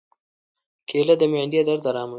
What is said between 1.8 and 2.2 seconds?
آراموي.